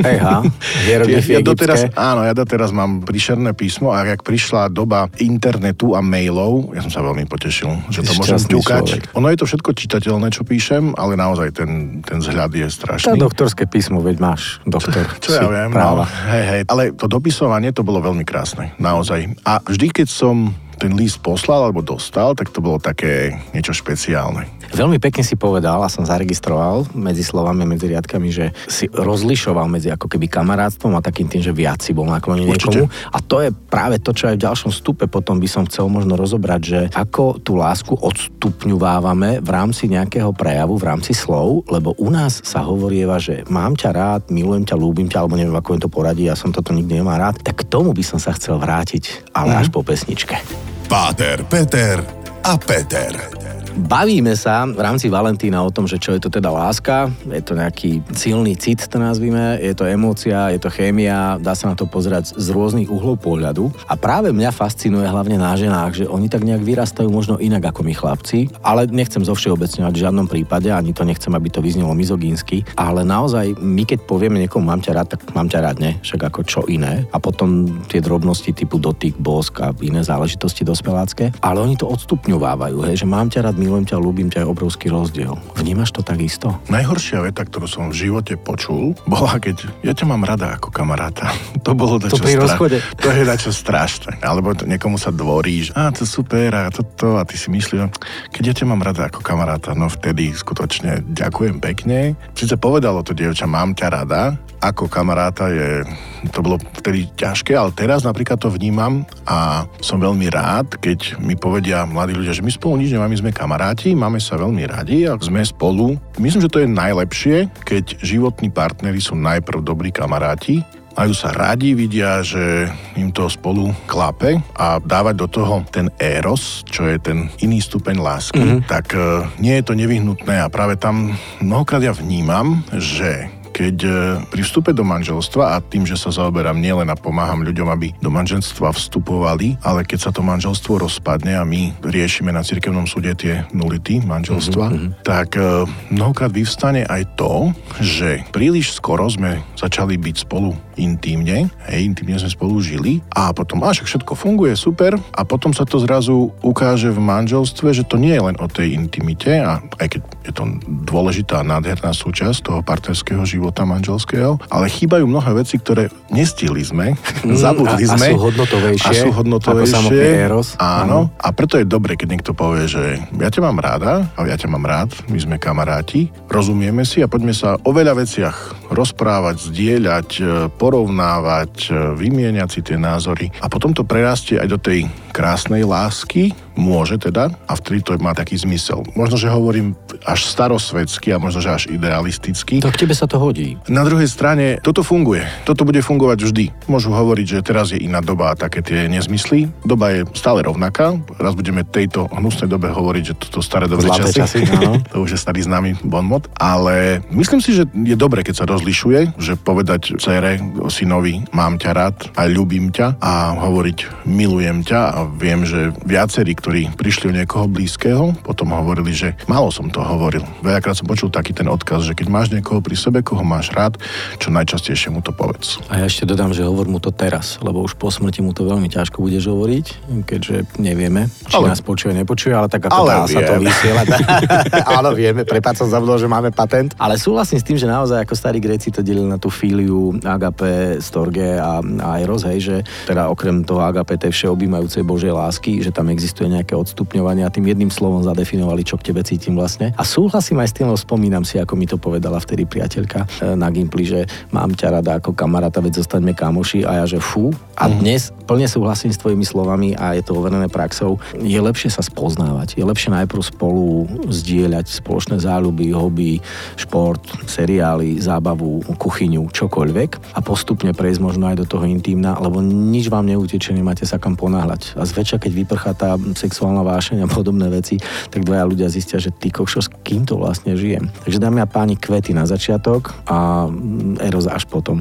Ejha, 0.02 0.42
ja, 0.90 0.98
ja 1.06 1.40
doteraz, 1.40 1.94
áno, 1.94 2.26
ja 2.26 2.34
doteraz 2.34 2.74
mám 2.74 3.06
príšerné 3.06 3.54
písmo 3.54 3.94
a 3.94 4.02
ak 4.02 4.26
prišla 4.26 4.66
doba 4.72 5.06
internetu 5.22 5.94
a 5.94 6.02
mailov, 6.02 6.74
ja 6.74 6.82
som 6.82 6.90
sa 6.90 7.00
veľmi 7.06 7.28
potešil, 7.30 7.92
že 7.92 8.02
to 8.02 8.18
môžem 8.18 8.40
ťukať. 8.42 9.14
Ono 9.14 9.30
je 9.30 9.38
to 9.38 9.46
všetko 9.46 9.70
čitateľné, 9.76 10.32
čo 10.34 10.42
píšem, 10.62 10.94
ale 10.94 11.18
naozaj 11.18 11.58
ten, 11.58 11.98
ten 12.06 12.22
vzhľad 12.22 12.54
je 12.54 12.70
strašný. 12.70 13.18
To 13.18 13.26
doktorské 13.26 13.66
písmo, 13.66 13.98
veď 13.98 14.22
máš 14.22 14.62
doktor. 14.62 15.10
Čo, 15.18 15.34
čo 15.34 15.42
ja 15.42 15.50
viem, 15.50 15.74
no, 15.74 16.06
hej, 16.06 16.44
hej. 16.46 16.62
Ale 16.70 16.94
to 16.94 17.10
dopisovanie, 17.10 17.74
to 17.74 17.82
bolo 17.82 17.98
veľmi 17.98 18.22
krásne, 18.22 18.70
naozaj. 18.78 19.34
A 19.42 19.58
vždy, 19.58 19.90
keď 19.90 20.06
som 20.06 20.54
ten 20.78 20.94
list 20.94 21.18
poslal 21.18 21.66
alebo 21.66 21.82
dostal, 21.82 22.38
tak 22.38 22.54
to 22.54 22.62
bolo 22.62 22.78
také 22.78 23.34
niečo 23.50 23.74
špeciálne. 23.74 24.46
Veľmi 24.72 24.96
pekne 24.96 25.20
si 25.20 25.36
povedal 25.36 25.84
a 25.84 25.92
som 25.92 26.08
zaregistroval 26.08 26.88
medzi 26.96 27.20
slovami, 27.20 27.68
medzi 27.68 27.92
riadkami, 27.92 28.28
že 28.32 28.56
si 28.64 28.88
rozlišoval 28.88 29.68
medzi 29.68 29.92
ako 29.92 30.08
keby 30.08 30.32
kamarátstvom 30.32 30.96
a 30.96 31.04
takým 31.04 31.28
tým, 31.28 31.44
že 31.44 31.52
viac 31.52 31.84
si 31.84 31.92
bol 31.92 32.08
naklonený 32.08 32.56
niekomu. 32.56 32.88
A 33.12 33.20
to 33.20 33.44
je 33.44 33.52
práve 33.52 34.00
to, 34.00 34.16
čo 34.16 34.32
aj 34.32 34.40
v 34.40 34.44
ďalšom 34.48 34.72
stupe 34.72 35.04
potom 35.12 35.36
by 35.36 35.44
som 35.44 35.68
chcel 35.68 35.92
možno 35.92 36.16
rozobrať, 36.16 36.60
že 36.64 36.80
ako 36.96 37.44
tú 37.44 37.60
lásku 37.60 37.92
odstupňovávame 37.92 39.44
v 39.44 39.48
rámci 39.52 39.92
nejakého 39.92 40.32
prejavu, 40.32 40.80
v 40.80 40.88
rámci 40.88 41.12
slov, 41.12 41.68
lebo 41.68 41.92
u 42.00 42.08
nás 42.08 42.40
sa 42.40 42.64
hovorieva, 42.64 43.20
že 43.20 43.44
mám 43.52 43.76
ťa 43.76 43.90
rád, 43.92 44.22
milujem 44.32 44.64
ťa, 44.64 44.80
ľúbim 44.80 45.08
ťa, 45.12 45.20
alebo 45.20 45.36
neviem, 45.36 45.52
ako 45.52 45.76
je 45.76 45.80
to 45.84 45.92
poradí, 45.92 46.24
ja 46.32 46.36
som 46.38 46.48
toto 46.48 46.72
nikdy 46.72 47.04
nemá 47.04 47.20
rád, 47.20 47.44
tak 47.44 47.60
k 47.60 47.68
tomu 47.68 47.92
by 47.92 48.00
som 48.00 48.16
sa 48.16 48.32
chcel 48.32 48.56
vrátiť, 48.56 49.36
ale 49.36 49.52
mm. 49.52 49.60
až 49.60 49.68
po 49.68 49.84
pesničke. 49.84 50.40
Páter, 50.88 51.44
Peter 51.44 52.00
a 52.40 52.56
Peter. 52.56 53.41
Bavíme 53.72 54.36
sa 54.36 54.68
v 54.68 54.76
rámci 54.76 55.08
Valentína 55.08 55.64
o 55.64 55.72
tom, 55.72 55.88
že 55.88 55.96
čo 55.96 56.12
je 56.12 56.20
to 56.20 56.28
teda 56.28 56.52
láska. 56.52 57.08
Je 57.24 57.40
to 57.40 57.56
nejaký 57.56 58.04
silný 58.12 58.52
cit, 58.52 58.84
to 58.84 59.00
nazvime, 59.00 59.56
je 59.64 59.72
to 59.72 59.88
emócia, 59.88 60.52
je 60.52 60.60
to 60.60 60.68
chémia, 60.68 61.40
dá 61.40 61.56
sa 61.56 61.72
na 61.72 61.76
to 61.76 61.88
pozerať 61.88 62.36
z 62.36 62.52
rôznych 62.52 62.92
uhlov 62.92 63.24
pohľadu. 63.24 63.72
A 63.88 63.96
práve 63.96 64.28
mňa 64.28 64.52
fascinuje 64.52 65.08
hlavne 65.08 65.40
na 65.40 65.56
ženách, 65.56 66.04
že 66.04 66.04
oni 66.04 66.28
tak 66.28 66.44
nejak 66.44 66.60
vyrastajú 66.60 67.08
možno 67.08 67.40
inak 67.40 67.72
ako 67.72 67.80
my 67.80 67.96
chlapci, 67.96 68.52
ale 68.60 68.92
nechcem 68.92 69.24
zo 69.24 69.32
všeobecňovať 69.32 69.92
v 69.96 70.02
žiadnom 70.04 70.28
prípade, 70.28 70.68
ani 70.68 70.92
to 70.92 71.08
nechcem, 71.08 71.32
aby 71.32 71.48
to 71.48 71.64
vyznelo 71.64 71.96
mizogínsky, 71.96 72.68
ale 72.76 73.08
naozaj 73.08 73.56
my 73.56 73.88
keď 73.88 74.04
povieme 74.04 74.36
niekomu 74.36 74.68
mám 74.68 74.84
ťa 74.84 75.00
rád, 75.00 75.16
tak 75.16 75.32
mám 75.32 75.48
ťa 75.48 75.64
rád, 75.64 75.80
ne? 75.80 75.96
Však 76.04 76.20
ako 76.28 76.40
čo 76.44 76.60
iné. 76.68 77.08
A 77.08 77.16
potom 77.16 77.80
tie 77.88 78.04
drobnosti 78.04 78.52
typu 78.52 78.76
dotyk, 78.76 79.16
bosk 79.16 79.64
a 79.64 79.72
iné 79.80 80.04
záležitosti 80.04 80.60
dospelácké, 80.60 81.32
ale 81.40 81.64
oni 81.64 81.80
to 81.80 81.88
odstupňovávajú, 81.88 82.84
hej, 82.84 83.00
že 83.00 83.08
mám 83.08 83.32
ťa 83.32 83.48
rád, 83.48 83.61
milujem 83.62 83.86
ťa, 83.86 84.02
ľúbim 84.02 84.26
ťa 84.26 84.42
je 84.42 84.50
obrovský 84.50 84.90
rozdiel. 84.90 85.38
Vnímaš 85.54 85.94
to 85.94 86.02
takisto? 86.02 86.58
Najhoršia 86.66 87.22
veta, 87.22 87.46
ktorú 87.46 87.70
som 87.70 87.94
v 87.94 88.10
živote 88.10 88.34
počul, 88.34 88.98
bola, 89.06 89.38
keď 89.38 89.70
ja 89.86 89.94
ťa 89.94 90.10
mám 90.10 90.26
rada 90.26 90.58
ako 90.58 90.74
kamaráta. 90.74 91.30
To 91.62 91.78
bolo 91.78 92.02
to 92.02 92.18
pri 92.18 92.42
rozchode. 92.42 92.82
To 92.82 93.08
je 93.14 93.22
dačo 93.22 93.54
strašné. 93.54 94.18
Alebo 94.26 94.50
to 94.50 94.66
niekomu 94.66 94.98
sa 94.98 95.14
dvorí, 95.14 95.62
že 95.62 95.70
a 95.78 95.94
to 95.94 96.02
super 96.02 96.50
a 96.50 96.74
toto 96.74 97.14
a 97.14 97.22
ty 97.22 97.38
si 97.38 97.54
myslíš, 97.54 97.86
keď 98.34 98.42
ja 98.50 98.54
ťa 98.58 98.66
mám 98.66 98.82
rada 98.82 99.06
ako 99.06 99.22
kamaráta, 99.22 99.70
no 99.78 99.86
vtedy 99.86 100.34
skutočne 100.34 101.06
ďakujem 101.06 101.62
pekne. 101.62 102.18
Sice 102.34 102.58
povedalo 102.58 103.06
to 103.06 103.14
dievča, 103.14 103.46
mám 103.46 103.78
ťa 103.78 103.88
rada, 103.94 104.34
ako 104.62 104.86
kamaráta 104.86 105.50
je, 105.50 105.82
to 106.30 106.38
bolo 106.38 106.62
vtedy 106.78 107.10
ťažké, 107.18 107.50
ale 107.58 107.74
teraz 107.74 108.06
napríklad 108.06 108.38
to 108.38 108.46
vnímam 108.46 109.02
a 109.26 109.66
som 109.82 109.98
veľmi 109.98 110.30
rád, 110.30 110.78
keď 110.78 111.18
mi 111.18 111.34
povedia 111.34 111.82
mladí 111.82 112.14
ľudia, 112.14 112.30
že 112.30 112.46
my 112.46 112.52
spolu 112.54 112.78
nič 112.78 112.94
nemáme, 112.94 113.18
sme 113.18 113.34
kamaráti, 113.34 113.98
máme 113.98 114.22
sa 114.22 114.38
veľmi 114.38 114.62
radi 114.70 115.10
a 115.10 115.18
sme 115.18 115.42
spolu. 115.42 115.98
Myslím, 116.22 116.46
že 116.46 116.52
to 116.52 116.62
je 116.62 116.70
najlepšie, 116.70 117.50
keď 117.66 117.98
životní 117.98 118.54
partnery 118.54 119.02
sú 119.02 119.18
najprv 119.18 119.66
dobrí 119.66 119.90
kamaráti 119.90 120.62
majú 120.92 121.12
sa 121.16 121.32
radi, 121.32 121.72
vidia, 121.72 122.20
že 122.20 122.68
im 123.00 123.08
to 123.12 123.24
spolu 123.28 123.72
klape 123.88 124.36
a 124.56 124.76
dávať 124.76 125.14
do 125.16 125.28
toho 125.28 125.64
ten 125.72 125.88
éros, 125.96 126.64
čo 126.68 126.84
je 126.84 127.00
ten 127.00 127.32
iný 127.40 127.64
stupeň 127.64 127.96
lásky, 127.96 128.40
mm-hmm. 128.44 128.68
tak 128.68 128.92
uh, 128.92 129.24
nie 129.40 129.56
je 129.56 129.64
to 129.64 129.72
nevyhnutné 129.72 130.44
a 130.44 130.52
práve 130.52 130.76
tam 130.76 131.16
mnohokrát 131.40 131.80
ja 131.80 131.96
vnímam, 131.96 132.60
že 132.76 133.32
keď 133.52 133.76
e, 133.84 133.90
pri 134.32 134.42
vstupe 134.42 134.72
do 134.72 134.82
manželstva 134.82 135.54
a 135.54 135.56
tým, 135.60 135.84
že 135.84 136.00
sa 136.00 136.08
zaoberám 136.08 136.56
nielen 136.56 136.88
a 136.88 136.96
pomáham 136.96 137.44
ľuďom, 137.44 137.68
aby 137.68 137.92
do 138.00 138.08
manželstva 138.08 138.72
vstupovali, 138.72 139.60
ale 139.60 139.84
keď 139.84 140.08
sa 140.08 140.10
to 140.10 140.24
manželstvo 140.24 140.80
rozpadne 140.80 141.36
a 141.36 141.44
my 141.44 141.76
riešime 141.84 142.32
na 142.32 142.40
cirkevnom 142.40 142.88
súde 142.88 143.12
tie 143.12 143.44
nulity 143.52 144.00
manželstva, 144.00 144.66
mm-hmm. 144.72 144.90
tak 145.04 145.36
e, 145.36 145.68
mnohokrát 145.92 146.32
vyvstane 146.32 146.88
aj 146.88 147.20
to, 147.20 147.52
že 147.84 148.24
príliš 148.32 148.72
skoro 148.72 149.04
sme 149.12 149.44
začali 149.60 150.00
byť 150.00 150.16
spolu 150.24 150.56
intímne, 150.80 151.52
hej, 151.68 151.80
intímne 151.84 152.16
sme 152.16 152.32
spolu 152.32 152.56
žili 152.64 153.04
a 153.12 153.30
potom, 153.36 153.60
až 153.60 153.84
všetko 153.84 154.16
funguje, 154.16 154.56
super 154.56 154.96
a 155.12 155.20
potom 155.28 155.52
sa 155.52 155.68
to 155.68 155.76
zrazu 155.82 156.32
ukáže 156.40 156.88
v 156.88 157.00
manželstve, 157.00 157.76
že 157.76 157.84
to 157.84 158.00
nie 158.00 158.16
je 158.16 158.22
len 158.24 158.36
o 158.40 158.46
tej 158.48 158.72
intimite 158.72 159.28
a 159.28 159.60
aj 159.76 159.98
keď 159.98 160.00
je 160.22 160.32
to 160.32 160.46
dôležitá 160.66 161.42
nádherná 161.42 161.90
súčasť 161.90 162.38
toho 162.46 162.60
partnerského 162.62 163.22
života, 163.26 163.66
manželského, 163.66 164.38
ale 164.48 164.66
chýbajú 164.70 165.04
mnohé 165.06 165.42
veci, 165.42 165.58
ktoré 165.58 165.90
nestihli 166.10 166.62
sme, 166.62 166.94
mm, 166.94 167.34
zabudli 167.44 167.84
a, 167.86 167.94
sme. 167.94 168.08
A 168.08 168.14
sú 168.14 168.18
hodnotovejšie. 168.18 168.88
A 168.88 168.90
sú 168.94 169.08
hodnotovejšie. 169.10 170.00
Eros. 170.26 170.54
Áno. 170.58 171.10
A 171.18 171.28
preto 171.34 171.58
je 171.58 171.66
dobre, 171.66 171.98
keď 171.98 172.08
niekto 172.18 172.32
povie, 172.32 172.70
že 172.70 173.02
ja 173.18 173.28
ťa 173.30 173.42
mám 173.42 173.58
ráda, 173.58 174.06
a 174.14 174.26
ja 174.26 174.36
ťa 174.38 174.48
mám 174.50 174.64
rád, 174.64 174.94
my 175.10 175.18
sme 175.18 175.36
kamaráti, 175.36 176.08
rozumieme 176.30 176.86
si 176.86 177.02
a 177.02 177.10
poďme 177.10 177.34
sa 177.34 177.58
o 177.62 177.70
veľa 177.74 177.98
veciach 177.98 178.70
rozprávať, 178.72 179.52
zdieľať, 179.52 180.08
e, 180.18 180.22
porovnávať, 180.56 181.54
e, 181.68 181.72
vymieňať 181.98 182.48
si 182.48 182.60
tie 182.64 182.78
názory. 182.80 183.28
A 183.42 183.46
potom 183.50 183.76
to 183.76 183.84
prerastie 183.84 184.40
aj 184.40 184.48
do 184.48 184.58
tej 184.58 184.88
krásnej 185.12 185.66
lásky, 185.66 186.32
môže 186.56 187.00
teda, 187.00 187.32
a 187.48 187.52
vtedy 187.56 187.84
to 187.84 187.96
má 188.00 188.12
taký 188.12 188.36
zmysel. 188.36 188.84
Možno, 188.96 189.16
že 189.16 189.32
hovorím 189.32 189.74
až 190.04 190.26
starosvedsky 190.28 191.14
a 191.14 191.20
možno, 191.20 191.40
že 191.44 191.50
až 191.52 191.64
idealisticky. 191.70 192.60
Tak 192.60 192.80
tebe 192.80 192.92
sa 192.96 193.08
to 193.08 193.16
hodí. 193.20 193.56
Na 193.68 193.84
druhej 193.86 194.08
strane, 194.08 194.58
toto 194.60 194.84
funguje. 194.84 195.24
Toto 195.46 195.64
bude 195.64 195.80
fungovať 195.80 196.18
vždy. 196.28 196.44
Môžu 196.68 196.92
hovoriť, 196.92 197.26
že 197.26 197.38
teraz 197.44 197.72
je 197.72 197.80
iná 197.80 198.02
doba 198.02 198.32
a 198.32 198.38
také 198.38 198.60
tie 198.60 198.86
nezmysly. 198.88 199.48
Doba 199.64 199.94
je 199.94 200.00
stále 200.16 200.44
rovnaká. 200.44 200.96
Raz 201.18 201.34
budeme 201.38 201.64
tejto 201.64 202.08
hnusnej 202.12 202.50
dobe 202.50 202.70
hovoriť, 202.70 203.04
že 203.04 203.14
toto 203.18 203.40
staré 203.40 203.66
dobré 203.70 203.88
časy. 203.90 204.18
časy 204.22 204.38
to 204.92 205.04
už 205.04 205.16
je 205.16 205.20
starý 205.20 205.44
známy 205.44 205.78
bonmot. 205.86 206.28
Ale 206.38 207.02
myslím 207.12 207.40
si, 207.40 207.56
že 207.56 207.64
je 207.72 207.96
dobre, 207.96 208.22
keď 208.26 208.44
sa 208.44 208.46
rozlišuje, 208.48 209.18
že 209.18 209.38
povedať 209.38 209.96
cere, 209.98 210.38
synovi, 210.68 211.22
mám 211.32 211.56
ťa 211.58 211.70
rád 211.72 211.96
a 212.16 212.28
ľúbim 212.28 212.74
ťa 212.74 212.98
a 212.98 213.36
hovoriť 213.38 214.08
milujem 214.08 214.64
ťa 214.66 214.80
a 214.92 214.98
viem, 215.06 215.46
že 215.46 215.72
viacerí, 215.84 216.34
ktorí 216.42 216.74
prišli 216.74 217.14
o 217.14 217.14
niekoho 217.14 217.46
blízkeho, 217.46 218.18
potom 218.26 218.50
hovorili, 218.50 218.90
že 218.90 219.14
málo 219.30 219.54
som 219.54 219.70
to 219.70 219.78
hovoril. 219.78 220.26
Veľakrát 220.42 220.74
som 220.74 220.90
počul 220.90 221.06
taký 221.06 221.30
ten 221.30 221.46
odkaz, 221.46 221.86
že 221.86 221.94
keď 221.94 222.10
máš 222.10 222.34
niekoho 222.34 222.58
pri 222.58 222.74
sebe, 222.74 222.98
koho 223.06 223.22
máš 223.22 223.54
rád, 223.54 223.78
čo 224.18 224.34
najčastejšie 224.34 224.90
mu 224.90 224.98
to 225.06 225.14
povedz. 225.14 225.62
A 225.70 225.78
ja 225.78 225.86
ešte 225.86 226.02
dodám, 226.02 226.34
že 226.34 226.42
hovor 226.42 226.66
mu 226.66 226.82
to 226.82 226.90
teraz, 226.90 227.38
lebo 227.38 227.62
už 227.62 227.78
po 227.78 227.94
smrti 227.94 228.26
mu 228.26 228.34
to 228.34 228.42
veľmi 228.42 228.66
ťažko 228.66 228.98
budeš 229.06 229.30
hovoriť, 229.30 229.66
keďže 230.02 230.58
nevieme, 230.58 231.06
či 231.30 231.38
ale, 231.38 231.54
nás 231.54 231.62
počuje, 231.62 231.94
nepočuje, 231.94 232.34
ale 232.34 232.50
tak 232.50 232.66
ako 232.66 232.74
ale 232.74 232.90
dá 232.90 233.06
sa 233.06 233.20
to 233.22 233.34
vysielať. 233.38 233.86
Áno, 234.82 234.90
vieme, 234.98 235.22
prepáč 235.22 235.62
som 235.62 235.70
zabudol, 235.70 236.02
že 236.02 236.10
máme 236.10 236.34
patent. 236.34 236.74
Ale 236.74 236.98
súhlasím 236.98 237.38
s 237.38 237.46
tým, 237.46 237.54
že 237.54 237.70
naozaj 237.70 238.02
ako 238.02 238.18
starí 238.18 238.42
Gréci 238.42 238.74
to 238.74 238.82
delili 238.82 239.06
na 239.06 239.22
tú 239.22 239.30
fíliu 239.30 239.94
agape, 240.02 240.82
storge 240.82 241.38
a, 241.38 241.62
a 241.62 241.90
eros, 242.02 242.26
hej, 242.26 242.38
že 242.42 242.56
teda 242.90 243.06
okrem 243.06 243.46
toho 243.46 243.62
agape 243.62 243.94
tej 243.94 244.10
všeobjímajúcej 244.10 244.82
Božej 244.82 245.14
lásky, 245.14 245.62
že 245.62 245.70
tam 245.70 245.86
existuje 245.86 246.31
nejaké 246.32 246.56
odstupňovanie 246.56 247.22
a 247.22 247.30
tým 247.30 247.44
jedným 247.44 247.68
slovom 247.68 248.00
zadefinovali, 248.00 248.64
čo 248.64 248.80
k 248.80 248.90
tebe 248.90 249.04
cítim 249.04 249.36
vlastne. 249.36 249.76
A 249.76 249.84
súhlasím 249.84 250.40
aj 250.40 250.48
s 250.48 250.56
tým, 250.56 250.66
spomínam 250.72 251.22
si, 251.22 251.36
ako 251.36 251.54
mi 251.54 251.68
to 251.68 251.76
povedala 251.76 252.16
vtedy 252.16 252.48
priateľka 252.48 253.04
e, 253.04 253.36
na 253.36 253.52
Gimply, 253.52 253.84
že 253.84 254.00
mám 254.32 254.56
ťa 254.56 254.80
rada 254.80 254.98
ako 254.98 255.12
kamaráta, 255.12 255.60
veď 255.60 255.84
zostaňme 255.84 256.16
kamoši 256.16 256.64
a 256.64 256.82
ja, 256.82 256.84
že 256.88 256.98
fú. 256.98 257.30
A 257.60 257.68
mm. 257.68 257.72
dnes 257.78 258.10
plne 258.24 258.48
súhlasím 258.48 258.90
s 258.94 259.00
tvojimi 259.00 259.26
slovami 259.26 259.76
a 259.76 259.92
je 259.92 260.02
to 260.02 260.16
overené 260.16 260.48
praxou. 260.48 260.96
Je 261.18 261.36
lepšie 261.36 261.68
sa 261.68 261.84
spoznávať. 261.84 262.56
Je 262.56 262.64
lepšie 262.64 262.88
najprv 262.94 263.20
spolu 263.20 263.86
zdieľať 264.08 264.80
spoločné 264.80 265.20
záľuby, 265.20 265.74
hobby, 265.74 266.22
šport, 266.56 267.02
seriály, 267.28 268.00
zábavu, 268.00 268.64
kuchyňu, 268.76 269.28
čokoľvek 269.30 270.16
a 270.16 270.20
postupne 270.24 270.72
prejsť 270.72 271.00
možno 271.02 271.28
aj 271.28 271.36
do 271.42 271.46
toho 271.46 271.64
intímna, 271.68 272.16
lebo 272.18 272.40
nič 272.42 272.88
vám 272.88 273.06
neutečie, 273.06 273.54
nemáte 273.54 273.84
sa 273.84 273.98
kam 273.98 274.14
ponáhľať. 274.16 274.78
A 274.78 274.82
zväčša, 274.86 275.22
keď 275.22 275.32
vyprchá 275.44 275.72
tá 275.76 275.94
sexuálna 276.28 276.62
vášeň 276.62 277.04
a 277.04 277.08
podobné 277.10 277.50
veci, 277.50 277.82
tak 278.10 278.22
dvaja 278.22 278.46
ľudia 278.46 278.68
zistia, 278.70 279.02
že 279.02 279.10
ty 279.10 279.34
kokšo, 279.34 279.60
s 279.66 279.68
kým 279.82 280.06
to 280.06 280.18
vlastne 280.18 280.54
žijem. 280.54 280.86
Takže 281.02 281.18
dámy 281.18 281.42
a 281.42 281.48
páni, 281.50 281.74
kvety 281.74 282.14
na 282.14 282.26
začiatok 282.28 282.94
a 283.10 283.50
eros 283.98 284.30
až 284.30 284.46
potom. 284.46 284.78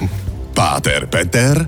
Páter 0.58 1.10
Peter 1.10 1.66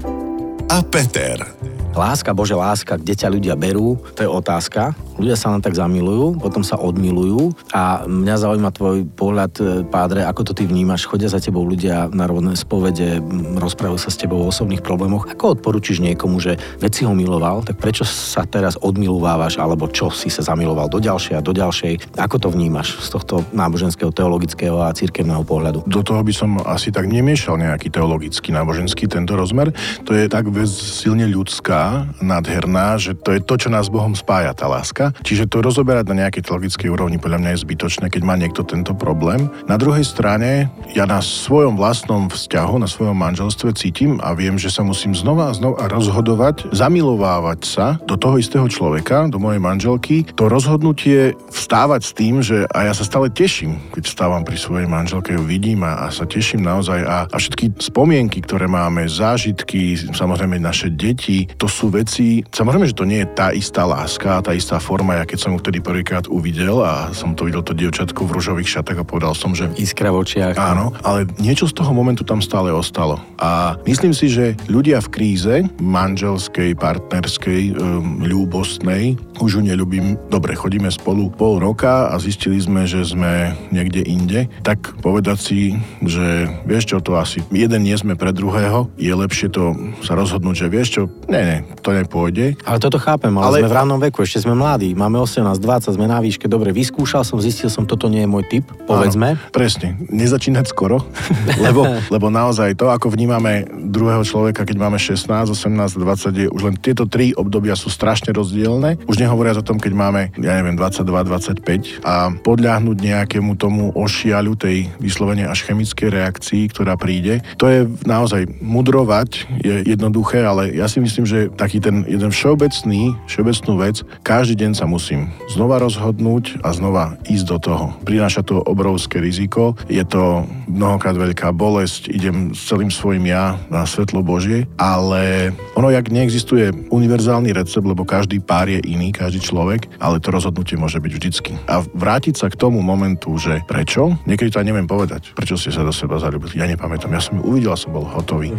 a 0.68 0.78
Peter. 0.84 1.75
Láska, 1.96 2.36
Bože, 2.36 2.52
láska, 2.52 3.00
kde 3.00 3.16
ťa 3.16 3.32
ľudia 3.32 3.54
berú, 3.56 3.96
to 4.12 4.20
je 4.20 4.28
otázka 4.28 4.92
ľudia 5.16 5.36
sa 5.36 5.52
len 5.52 5.64
tak 5.64 5.74
zamilujú, 5.74 6.36
potom 6.38 6.60
sa 6.60 6.76
odmilujú 6.76 7.56
a 7.72 8.04
mňa 8.04 8.36
zaujíma 8.36 8.70
tvoj 8.72 9.08
pohľad, 9.16 9.52
e, 9.58 9.62
pádre, 9.88 10.22
ako 10.28 10.52
to 10.52 10.52
ty 10.52 10.68
vnímaš, 10.68 11.08
chodia 11.08 11.32
za 11.32 11.40
tebou 11.40 11.64
ľudia 11.64 12.12
na 12.12 12.28
rovné 12.28 12.52
spovede, 12.54 13.20
rozprávajú 13.56 14.00
sa 14.00 14.12
s 14.12 14.20
tebou 14.20 14.44
o 14.44 14.48
osobných 14.52 14.84
problémoch. 14.84 15.28
Ako 15.32 15.56
odporučíš 15.56 16.04
niekomu, 16.04 16.38
že 16.38 16.60
veď 16.80 16.92
si 16.92 17.02
ho 17.08 17.16
miloval, 17.16 17.64
tak 17.64 17.80
prečo 17.80 18.04
sa 18.04 18.44
teraz 18.44 18.76
odmilovávaš, 18.80 19.56
alebo 19.56 19.88
čo 19.88 20.12
si 20.12 20.28
sa 20.28 20.44
zamiloval 20.44 20.92
do 20.92 21.00
ďalšej 21.00 21.34
a 21.40 21.44
do 21.44 21.52
ďalšej? 21.56 22.20
Ako 22.20 22.36
to 22.36 22.48
vnímaš 22.52 23.00
z 23.00 23.08
tohto 23.16 23.34
náboženského, 23.56 24.12
teologického 24.12 24.84
a 24.84 24.92
cirkevného 24.92 25.42
pohľadu? 25.42 25.88
Do 25.88 26.04
toho 26.04 26.20
by 26.20 26.32
som 26.32 26.60
asi 26.68 26.92
tak 26.92 27.08
nemiešal 27.08 27.56
nejaký 27.56 27.88
teologický, 27.88 28.52
náboženský 28.52 29.08
tento 29.08 29.32
rozmer. 29.32 29.72
To 30.04 30.12
je 30.12 30.28
tak 30.28 30.52
vec 30.52 30.68
silne 30.68 31.24
ľudská, 31.24 31.85
nádherná, 32.20 32.96
že 33.00 33.16
to 33.16 33.34
je 33.34 33.40
to, 33.42 33.54
čo 33.56 33.68
nás 33.72 33.90
Bohom 33.90 34.14
spája, 34.16 34.52
tá 34.56 34.66
láska 34.70 35.06
Čiže 35.26 35.50
to 35.50 35.58
rozoberať 35.58 36.06
na 36.10 36.26
nejakej 36.26 36.46
teologickej 36.46 36.88
úrovni 36.90 37.18
podľa 37.18 37.42
mňa 37.42 37.50
je 37.54 37.64
zbytočné, 37.66 38.06
keď 38.10 38.22
má 38.22 38.34
niekto 38.38 38.62
tento 38.62 38.94
problém. 38.94 39.50
Na 39.66 39.74
druhej 39.74 40.06
strane, 40.06 40.70
ja 40.94 41.04
na 41.04 41.18
svojom 41.18 41.74
vlastnom 41.74 42.30
vzťahu, 42.30 42.74
na 42.78 42.88
svojom 42.88 43.18
manželstve 43.18 43.74
cítim 43.74 44.22
a 44.22 44.32
viem, 44.38 44.54
že 44.54 44.70
sa 44.70 44.86
musím 44.86 45.12
znova 45.12 45.50
a 45.50 45.56
znova 45.56 45.90
rozhodovať, 45.90 46.70
zamilovávať 46.70 47.60
sa 47.66 47.86
do 48.06 48.14
toho 48.14 48.38
istého 48.38 48.66
človeka, 48.70 49.26
do 49.26 49.42
mojej 49.42 49.58
manželky. 49.58 50.22
To 50.38 50.46
rozhodnutie 50.46 51.34
vstávať 51.50 52.00
s 52.06 52.12
tým, 52.14 52.34
že 52.40 52.64
a 52.70 52.86
ja 52.86 52.94
sa 52.94 53.02
stále 53.02 53.28
teším, 53.30 53.78
keď 53.92 54.06
vstávam 54.06 54.42
pri 54.46 54.56
svojej 54.56 54.88
manželke, 54.88 55.34
ju 55.34 55.42
vidím 55.42 55.82
a, 55.82 56.06
a 56.06 56.14
sa 56.14 56.24
teším 56.24 56.62
naozaj 56.62 57.00
a, 57.02 57.26
a 57.26 57.36
všetky 57.36 57.82
spomienky, 57.82 58.40
ktoré 58.46 58.70
máme, 58.70 59.10
zážitky, 59.10 59.98
samozrejme 59.98 60.62
naše 60.62 60.94
deti, 60.94 61.50
to 61.58 61.66
sú 61.76 61.92
veci, 61.92 62.40
samozrejme, 62.48 62.88
že 62.88 62.96
to 62.96 63.04
nie 63.04 63.20
je 63.20 63.28
tá 63.36 63.52
istá 63.52 63.84
láska, 63.84 64.40
tá 64.40 64.56
istá 64.56 64.80
forma. 64.80 65.20
Ja 65.20 65.28
keď 65.28 65.38
som 65.44 65.52
ho 65.52 65.60
vtedy 65.60 65.84
prvýkrát 65.84 66.24
uvidel 66.24 66.80
a 66.80 67.12
som 67.12 67.36
to 67.36 67.44
videl 67.44 67.60
to 67.60 67.76
dievčatko 67.76 68.24
v 68.24 68.40
ružových 68.40 68.80
šatách 68.80 69.04
a 69.04 69.04
povedal 69.04 69.36
som, 69.36 69.52
že... 69.52 69.68
Iskra 69.76 70.08
v 70.08 70.24
očiach. 70.24 70.56
Áno, 70.56 70.96
ale 71.04 71.28
niečo 71.36 71.68
z 71.68 71.76
toho 71.76 71.92
momentu 71.92 72.24
tam 72.24 72.40
stále 72.40 72.72
ostalo. 72.72 73.20
A 73.36 73.76
myslím 73.84 74.16
si, 74.16 74.32
že 74.32 74.56
ľudia 74.72 75.04
v 75.04 75.12
kríze, 75.12 75.54
manželskej, 75.76 76.72
partnerskej, 76.80 77.76
um, 77.76 78.24
ľúbostnej, 78.24 79.20
už 79.36 79.60
ju 79.60 79.62
neľubím, 79.62 80.16
dobre, 80.32 80.56
chodíme 80.56 80.88
spolu 80.88 81.28
pol 81.28 81.60
roka 81.60 82.08
a 82.08 82.16
zistili 82.16 82.56
sme, 82.56 82.88
že 82.88 83.04
sme 83.04 83.52
niekde 83.68 84.00
inde, 84.00 84.48
tak 84.64 84.96
povedať 85.04 85.38
si, 85.38 85.60
že 86.00 86.48
vieš 86.64 86.96
čo, 86.96 87.04
to 87.04 87.20
asi 87.20 87.44
jeden 87.52 87.84
nie 87.84 87.96
sme 87.98 88.16
pre 88.16 88.32
druhého, 88.32 88.88
je 88.96 89.12
lepšie 89.12 89.52
to 89.52 89.76
sa 90.00 90.16
rozhodnúť, 90.16 90.56
že 90.56 90.72
vieš 90.72 90.88
čo, 90.96 91.02
ne, 91.28 91.42
ne, 91.44 91.55
to 91.80 91.94
nepôjde. 91.94 92.58
Ale 92.66 92.78
toto 92.82 92.98
chápem, 92.98 93.32
ale, 93.38 93.44
ale 93.46 93.56
sme 93.64 93.70
v 93.70 93.76
rannom 93.76 94.00
veku, 94.00 94.24
ešte 94.24 94.42
sme 94.44 94.54
mladí 94.56 94.96
máme 94.96 95.20
18, 95.20 95.60
20, 95.60 95.96
sme 95.96 96.06
na 96.08 96.18
výške, 96.18 96.48
dobre, 96.48 96.72
vyskúšal 96.72 97.22
som, 97.22 97.36
zistil 97.38 97.68
som, 97.68 97.84
toto 97.84 98.08
nie 98.08 98.24
je 98.24 98.28
môj 98.28 98.44
typ, 98.48 98.64
povedzme. 98.88 99.36
Áno, 99.36 99.52
presne, 99.52 100.00
nezačínať 100.08 100.66
skoro, 100.66 101.04
lebo, 101.66 101.86
lebo 102.14 102.26
naozaj 102.32 102.74
to, 102.74 102.88
ako 102.88 103.12
vnímame 103.12 103.68
druhého 103.70 104.24
človeka, 104.26 104.64
keď 104.66 104.76
máme 104.76 104.98
16, 104.98 105.52
18, 105.52 105.96
20, 106.00 106.42
je, 106.42 106.46
už 106.50 106.62
len 106.64 106.74
tieto 106.80 107.04
tri 107.06 107.36
obdobia 107.36 107.76
sú 107.78 107.92
strašne 107.92 108.32
rozdielne. 108.32 108.98
Už 109.06 109.20
nehovoria 109.20 109.56
o 109.56 109.64
tom, 109.64 109.80
keď 109.80 109.92
máme, 109.94 110.20
ja 110.40 110.58
neviem, 110.58 110.74
22, 110.74 111.06
25 111.06 112.04
a 112.04 112.32
podľahnuť 112.32 112.96
nejakému 112.96 113.56
tomu 113.56 113.92
ošiaľu 113.94 114.58
tej 114.58 114.90
vyslovene 115.00 115.48
až 115.48 115.64
chemickej 115.64 116.08
reakcii, 116.12 116.62
ktorá 116.72 116.98
príde. 116.98 117.40
To 117.56 117.68
je 117.70 117.88
naozaj 118.04 118.48
mudrovať, 118.60 119.48
je 119.62 119.86
jednoduché, 119.86 120.44
ale 120.44 120.72
ja 120.76 120.90
si 120.90 121.00
myslím, 121.00 121.24
že 121.24 121.45
taký 121.54 121.78
ten 121.78 122.02
jeden 122.10 122.34
všeobecný, 122.34 123.14
všeobecnú 123.30 123.72
vec, 123.78 124.02
každý 124.26 124.58
deň 124.66 124.72
sa 124.74 124.90
musím 124.90 125.30
znova 125.52 125.78
rozhodnúť 125.78 126.64
a 126.66 126.74
znova 126.74 127.14
ísť 127.30 127.46
do 127.46 127.58
toho. 127.62 127.86
Prináša 128.02 128.42
to 128.42 128.64
obrovské 128.64 129.22
riziko, 129.22 129.78
je 129.86 130.02
to 130.02 130.48
mnohokrát 130.66 131.14
veľká 131.14 131.54
bolesť, 131.54 132.10
idem 132.10 132.50
s 132.56 132.66
celým 132.66 132.90
svojim 132.90 133.22
ja 133.28 133.54
na 133.70 133.86
svetlo 133.86 134.24
Božie, 134.24 134.66
ale 134.80 135.54
ono, 135.78 135.92
jak 135.92 136.10
neexistuje 136.10 136.90
univerzálny 136.90 137.54
recept, 137.54 137.86
lebo 137.86 138.02
každý 138.02 138.42
pár 138.42 138.66
je 138.66 138.82
iný, 138.82 139.14
každý 139.14 139.38
človek, 139.42 139.86
ale 140.02 140.18
to 140.18 140.34
rozhodnutie 140.34 140.74
môže 140.74 140.98
byť 140.98 141.12
vždycky. 141.12 141.52
A 141.70 141.84
vrátiť 141.84 142.34
sa 142.34 142.46
k 142.50 142.58
tomu 142.58 142.82
momentu, 142.82 143.36
že 143.38 143.62
prečo, 143.68 144.18
niekedy 144.24 144.50
to 144.50 144.60
aj 144.62 144.66
neviem 144.66 144.88
povedať, 144.88 145.36
prečo 145.36 145.54
ste 145.54 145.70
sa 145.70 145.84
do 145.84 145.92
seba 145.94 146.18
zalúbili. 146.18 146.58
Ja 146.58 146.66
nepamätám, 146.66 147.12
ja 147.12 147.22
som 147.22 147.38
ju 147.38 147.42
uvidel 147.46 147.74
a 147.74 147.78
som 147.78 147.92
bol 147.92 148.08
hotový. 148.08 148.54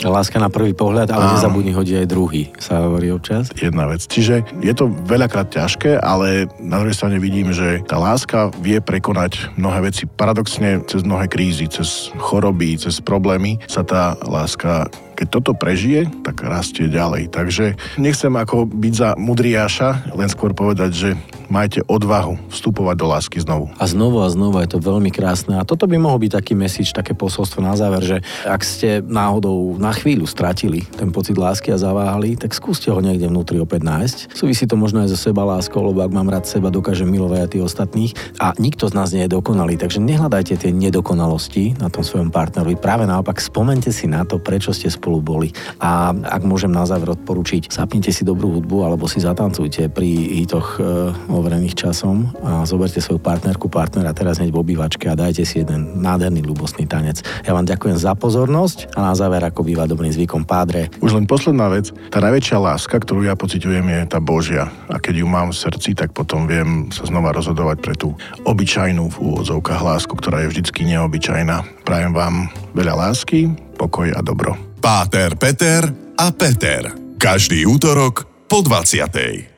Láska 0.00 0.40
na 0.40 0.48
prvý 0.48 0.72
pohľad, 0.72 1.12
ale 1.12 1.36
nezabudni 1.36 1.76
hodiť 1.76 2.04
aj 2.04 2.09
druhý, 2.10 2.50
sa 2.58 2.82
hovorí 2.82 3.14
občas. 3.14 3.54
Jedna 3.54 3.86
vec. 3.86 4.02
Čiže 4.02 4.42
je 4.58 4.74
to 4.74 4.90
veľakrát 5.06 5.54
ťažké, 5.54 6.02
ale 6.02 6.50
na 6.58 6.82
druhej 6.82 6.98
strane 6.98 7.22
vidím, 7.22 7.54
že 7.54 7.86
tá 7.86 8.02
láska 8.02 8.50
vie 8.58 8.82
prekonať 8.82 9.54
mnohé 9.54 9.86
veci. 9.86 10.10
Paradoxne 10.10 10.82
cez 10.90 11.06
mnohé 11.06 11.30
krízy, 11.30 11.70
cez 11.70 12.10
choroby, 12.18 12.74
cez 12.74 12.98
problémy 12.98 13.62
sa 13.70 13.86
tá 13.86 14.18
láska 14.26 14.90
keď 15.20 15.28
toto 15.36 15.52
prežije, 15.52 16.08
tak 16.24 16.40
rastie 16.40 16.88
ďalej. 16.88 17.28
Takže 17.28 17.76
nechcem 18.00 18.32
ako 18.32 18.64
byť 18.64 18.92
za 18.96 19.10
mudriáša, 19.20 20.16
len 20.16 20.32
skôr 20.32 20.56
povedať, 20.56 20.90
že 20.96 21.10
majte 21.50 21.82
odvahu 21.90 22.38
vstupovať 22.48 22.96
do 22.96 23.06
lásky 23.10 23.42
znovu. 23.42 23.68
A 23.76 23.84
znovu 23.90 24.22
a 24.22 24.30
znovu 24.30 24.62
je 24.62 24.70
to 24.70 24.78
veľmi 24.78 25.10
krásne. 25.10 25.58
A 25.58 25.66
toto 25.66 25.90
by 25.90 25.98
mohol 25.98 26.22
byť 26.22 26.32
taký 26.38 26.54
message, 26.54 26.94
také 26.94 27.12
posolstvo 27.12 27.58
na 27.60 27.74
záver, 27.74 28.02
že 28.06 28.16
ak 28.46 28.62
ste 28.62 29.02
náhodou 29.02 29.74
na 29.76 29.90
chvíľu 29.90 30.30
stratili 30.30 30.86
ten 30.94 31.10
pocit 31.10 31.34
lásky 31.34 31.74
a 31.74 31.82
zaváhali, 31.82 32.38
tak 32.38 32.54
skúste 32.54 32.88
ho 32.94 33.02
niekde 33.02 33.26
vnútri 33.26 33.58
opäť 33.58 33.82
nájsť. 33.82 34.18
Súvisí 34.32 34.64
to 34.70 34.78
možno 34.78 35.02
aj 35.02 35.10
so 35.10 35.18
seba 35.18 35.42
láskou, 35.42 35.82
lebo 35.82 36.06
ak 36.06 36.14
mám 36.14 36.30
rád 36.30 36.46
seba, 36.46 36.70
dokážem 36.70 37.10
milovať 37.10 37.38
aj 37.42 37.50
tých 37.50 37.66
ostatných. 37.66 38.12
A 38.38 38.54
nikto 38.62 38.86
z 38.86 38.94
nás 38.94 39.10
nie 39.10 39.26
je 39.26 39.34
dokonalý, 39.34 39.74
takže 39.74 39.98
nehľadajte 39.98 40.54
tie 40.62 40.70
nedokonalosti 40.70 41.82
na 41.82 41.90
tom 41.90 42.06
svojom 42.06 42.30
partnerovi. 42.30 42.78
Práve 42.78 43.10
naopak 43.10 43.42
spomente 43.42 43.90
si 43.90 44.06
na 44.06 44.22
to, 44.22 44.38
prečo 44.38 44.70
ste 44.70 44.86
spolu 44.86 45.18
boli. 45.18 45.50
A 45.82 46.14
ak 46.14 46.46
môžem 46.46 46.70
na 46.70 46.86
záver 46.86 47.10
odporučiť, 47.10 47.74
zapnite 47.74 48.14
si 48.14 48.22
dobrú 48.22 48.54
hudbu 48.54 48.86
alebo 48.86 49.10
si 49.10 49.18
zatancujte 49.18 49.90
pri 49.90 50.08
hitoch 50.46 50.78
e, 50.78 51.10
overených 51.40 51.74
časom 51.74 52.30
a 52.44 52.62
zoberte 52.68 53.00
svoju 53.00 53.18
partnerku, 53.18 53.72
partnera 53.72 54.12
teraz 54.12 54.38
hneď 54.38 54.52
v 54.52 54.60
obývačke 54.60 55.08
a 55.08 55.16
dajte 55.16 55.48
si 55.48 55.64
jeden 55.64 56.04
nádherný 56.04 56.44
ľubostný 56.44 56.84
tanec. 56.84 57.24
Ja 57.42 57.56
vám 57.56 57.64
ďakujem 57.64 57.96
za 57.96 58.12
pozornosť 58.12 58.92
a 58.94 59.10
na 59.10 59.14
záver, 59.16 59.40
ako 59.40 59.64
býva 59.64 59.88
dobrým 59.88 60.12
zvykom 60.12 60.44
pádre. 60.44 60.92
Už 61.00 61.16
len 61.16 61.24
posledná 61.24 61.72
vec, 61.72 61.90
tá 62.12 62.20
najväčšia 62.20 62.58
láska, 62.60 63.00
ktorú 63.00 63.24
ja 63.24 63.34
pociťujem, 63.34 63.86
je 63.88 64.00
tá 64.06 64.20
Božia. 64.20 64.68
A 64.92 65.00
keď 65.00 65.24
ju 65.24 65.26
mám 65.26 65.50
v 65.50 65.58
srdci, 65.58 65.96
tak 65.96 66.12
potom 66.12 66.44
viem 66.44 66.92
sa 66.92 67.08
znova 67.08 67.32
rozhodovať 67.32 67.78
pre 67.80 67.94
tú 67.96 68.12
obyčajnú 68.44 69.10
v 69.10 69.16
úvodzovkách 69.18 69.82
lásku, 69.82 70.12
ktorá 70.12 70.44
je 70.44 70.52
vždycky 70.52 70.84
neobyčajná. 70.84 71.88
Prajem 71.88 72.12
vám 72.12 72.52
veľa 72.76 73.08
lásky, 73.08 73.50
pokoj 73.80 74.12
a 74.12 74.20
dobro. 74.20 74.54
Páter, 74.80 75.36
Peter 75.36 75.88
a 76.16 76.26
Peter. 76.32 76.92
Každý 77.20 77.68
útorok 77.68 78.24
po 78.48 78.64
20. 78.64 79.49